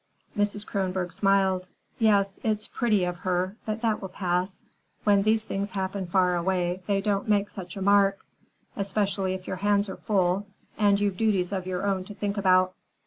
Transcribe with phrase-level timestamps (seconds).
[0.35, 0.65] Mrs.
[0.65, 1.67] Kronborg smiled.
[1.99, 3.55] "Yes, it's pretty of her.
[3.67, 4.63] But that will pass.
[5.03, 8.17] When these things happen far away they don't make such a mark;
[8.75, 12.73] especially if your hands are full and you've duties of your own to think about.